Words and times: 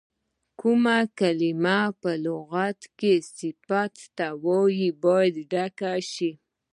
کومه 0.59 0.97
کلمه 1.17 1.79
په 2.01 2.11
لغت 2.25 2.79
کې 2.99 3.13
صفت 3.37 3.95
ته 4.17 4.27
وایي 4.43 4.89
باید 5.03 5.35
ډکه 5.51 5.93
شي. 6.11 6.31